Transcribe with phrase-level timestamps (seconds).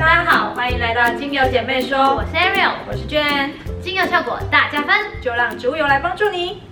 [0.00, 6.62] 大家好，欢迎来到精油姐妹说，我是 Ariel，我是娟，精油效果大加分，就让植物油来帮助你。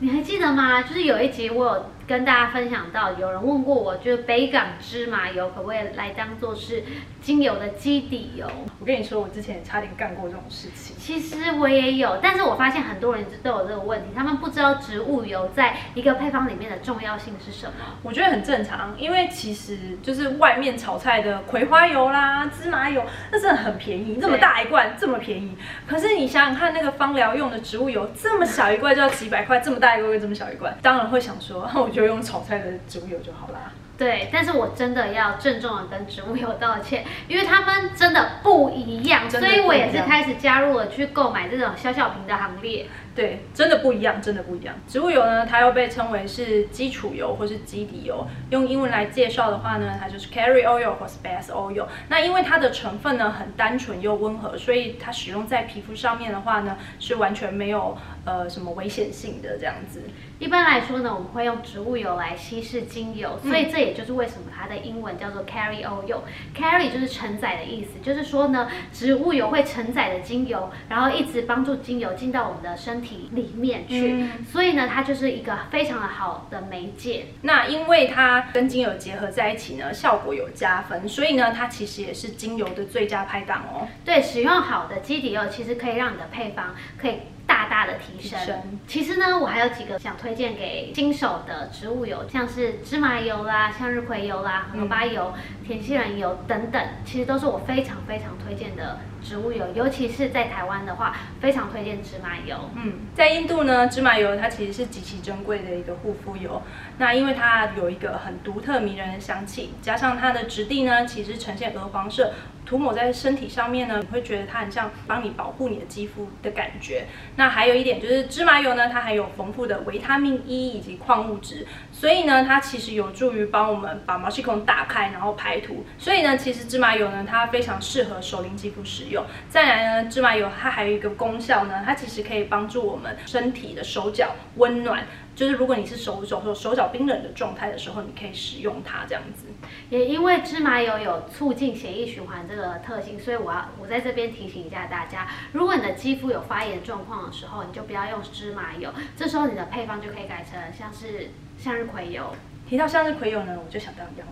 [0.00, 0.82] 你还记得吗？
[0.82, 1.84] 就是有一集我有。
[2.06, 6.84] 跟大家分享到，有人问过我，就是北港芝麻油可不可以来当做是
[7.20, 8.46] 精油的基底油？
[8.78, 10.94] 我跟你说，我之前也差点干过这种事情。
[10.96, 17.72] 其实我也有，但是我发现很多人都有这个问题，他们不知道植物油在一个配方里面的重要性是什么。
[18.04, 23.02] 我觉得很正常，因为其实就是外面炒菜的葵花油啦、芝麻油，
[23.32, 25.58] 那真的很便宜，这么大一罐这么便宜。
[25.88, 31.90] 可是你想想看，那个芳疗用的植物油这么小一罐就要几百块，这么大一罐这么小一罐，当然会想说， 我。
[31.96, 33.72] 就用炒菜的植物油就好啦。
[33.96, 42.86] 对，但是我真的要郑重的跟植物油道歉，因为他们真的不一样，所以我也是开始加入了去购买这种小小瓶的行列。
[43.16, 44.74] 对，真的不一样，真的不一样。
[44.86, 48.26] 植物油呢，它又被称为是基础油或是基底油。
[48.50, 51.86] 用英文来介绍的话呢，它就是 carry oil 或是 base oil。
[52.10, 60.02] 那因为它的成分呢很单纯又温和，所以它使用在皮肤上面的话呢，是完全没有呃什么危险性的这样子。
[60.38, 66.20] 一般来说呢，我们会用植物油来稀释精油，所以这也就是为什么它的英文叫做 carry oil。
[66.54, 73.05] carry 就是承载的意思，就是说呢，植物油会承载的精油，然后一直帮助精油进到我们的身体。
[73.06, 77.26] 体里面去，所以呢，它就是一个非常的好的媒介。
[77.42, 83.86] 那因为它跟精油结合在一起呢，效果有加分，所以呢，它其实也是精油的最佳拍档哦。
[84.04, 87.14] 对，使用好的基底油，其实可以让你的配方可以。
[87.48, 88.40] 大大的提升。
[88.88, 95.32] 其实呢，我还有几个想推荐给新手的植物油，像是芝麻油啦、向日葵油啦、荷巴油、
[95.64, 99.66] 甜杏仁油等等，其实都是我非常非常推荐的植物油。
[99.74, 102.56] 尤其是在台湾的话，非常推荐芝麻油。
[102.76, 106.62] 嗯，在印度呢，芝麻油它其实是极其珍贵的一个护肤油。
[106.98, 112.32] 那因为它有一个很独特迷人的香气，加上它的质地呢，其实呈现鹅黄色。
[112.64, 117.06] 涂抹在身体上面呢，你会觉得它很像帮你保护你的肌肤的感觉。
[117.36, 125.86] 那还有一点就是芝麻油呢，它还有丰富的维他命 E 以及矿物质，所以呢，它其实有助于帮我们把毛细孔打开，然后排毒。
[125.96, 129.15] 所以呢，其实芝麻油呢，它非常适合熟龄肌肤使用。
[129.48, 135.06] 再来呢，芝麻油它还有一个功效呢，它其实可以帮助我们身体的手脚温暖。
[135.36, 139.44] 就是如果你是手手手脚冰冷的状态的时候，你可以使用它这样子。
[139.90, 152.34] 也因为芝麻油有促进血液循环这个特性，所以我要我在这边提醒一下大家，如果你的肌肤有发炎状况的时候，你就不要用芝麻油，这时候你的配方就可以改成像是向日葵油。
[152.66, 154.26] 提到向日葵油呢，我就想到阳，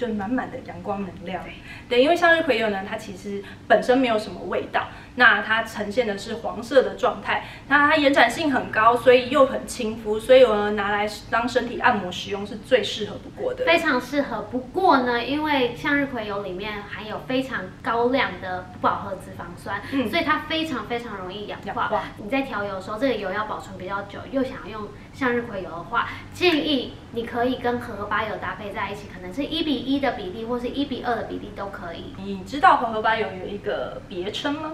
[0.00, 1.44] 就满满的阳光能量。
[1.86, 4.88] 对，因为向日葵油呢，它其实本身没有什么味道。
[5.16, 13.64] 那它呈现的是黄色的状态，那它延展性很高，所以又很亲肤，所以呢拿来当身体按摩使用是最适合不过的。
[13.64, 21.90] 非常适合，不过呢，因为向日葵油里面含有非常高量的不饱和脂肪酸，嗯，所以它非常非常容易氧化。
[22.18, 32.14] 你在调油的时候，这个油要保存比较久，又想要用向日葵油的话，建议你可以跟荷荷巴油搭配在一起，可能是一比一的比例，或是一比二的比例都可以。
[32.16, 34.72] 你知道荷荷巴油有一个别称吗？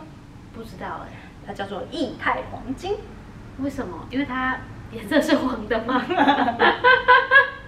[0.56, 1.12] 不知道哎，
[1.47, 2.97] 它叫做液态黄金，
[3.59, 4.09] 为什么？
[4.11, 4.56] 因为它
[4.91, 6.03] 颜色是黄的吗？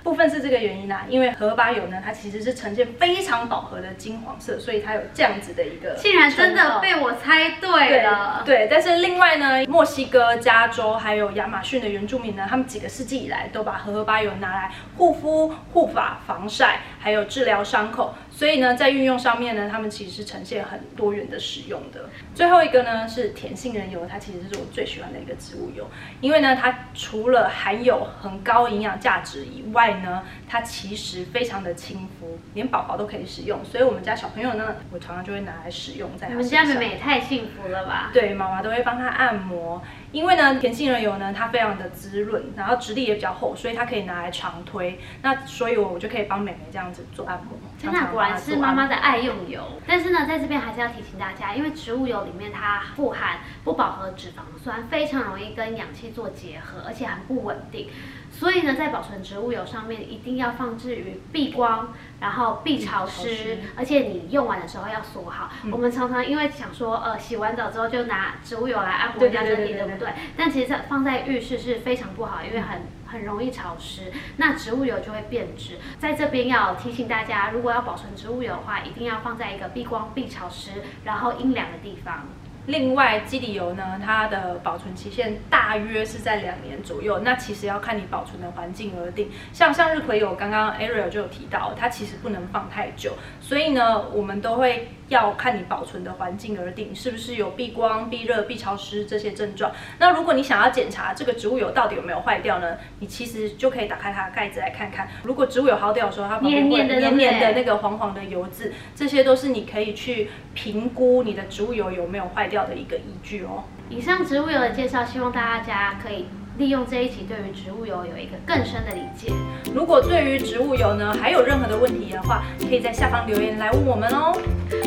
[0.03, 5.95] 部分是这个原因啦，因为荷巴油呢，它其实是呈现非常饱和的金黄色，所以它有这样子的一个。
[5.97, 8.43] 竟然真的被我猜对了。
[8.43, 18.15] 对，但是另外呢，墨西哥、加州还有亚马逊的原住民呢，他们几个世纪以来都把荷荷巴油拿来护肤、护发、防晒，还有治疗伤口。
[18.39, 22.09] 所以呢，在运用上面呢，他们其实是呈现很多元的使用的。
[22.37, 25.85] 最后一个呢是甜杏仁油，它其实是我最喜欢的一个植物油，
[26.21, 33.59] 因为呢，它除了含有很高营养价值以外呢，它其实非常的亲肤，连宝宝都可以使用。
[33.65, 36.29] 所以我们家小朋友呢，我常常就会拿来使用在。
[36.29, 38.11] 你们家妹妹也太幸福了吧？
[38.13, 39.83] 对，妈妈都会帮她按摩。
[40.13, 44.99] 因为呢，甜杏仁油呢，它非常的滋润，然后质地也比较厚，所以它可以拿来长推。
[45.23, 47.59] 那所以，我我就可以帮美眉这样子做按摩。
[47.81, 49.81] 真的，果然是妈妈的爱用油。
[49.87, 57.89] 但是呢，在这边还是要提醒大家，因为植物油里面它富含不饱和脂肪酸，非常容易跟氧气做结合，而且很不稳定。
[58.31, 65.51] 所以呢，在保存植物油上面，一定要放置于避光，然后避潮湿，而且你用完的时候要锁好。
[65.73, 70.09] 我们常常因为想说，呃，洗完澡之后就拿植物油来按摩一下身体，对不对？
[70.37, 75.79] 但其实放在浴室是非常不好，因为很很容易潮湿，那植物油就会变质。
[75.99, 80.71] 在这边要提醒大家，如果要保存植物油的话，一定要放在一个避光、避潮湿，
[81.05, 82.27] 然后阴凉的地方。
[82.69, 87.19] 另外，基底油呢，它的保存期限大约是在两年左右。
[87.21, 89.31] 那其实要看你保存的环境而定。
[89.55, 93.15] 像向日葵油，刚刚 Ariel 就有提到，它其实不能放太久。
[93.41, 99.73] 所以呢，我们都会要看你保存的环境而定，是不是有避光、避热、避潮湿这些症状。
[99.99, 102.77] 那如果你想要检查这个植物油到底有没有坏掉呢？
[102.99, 105.09] 你其实就可以打开它的盖子来看看。
[105.23, 112.58] 如果植物油耗掉的时候，它旁边会黏黏的那个黄黄的油渍，这些都是你可以去评估你的植物油有没有坏掉。
[112.67, 113.65] 的一个依据哦。
[113.89, 116.27] 以上植物油的介绍，希望大家可以
[116.59, 119.33] 利用这一集，对于植物油有一个更深的理解。
[119.75, 124.39] 如果对于植物油呢，还有任何的问题的话，可以在下方留言来问我们哦。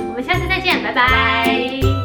[0.08, 2.01] 我们下次再见，拜拜。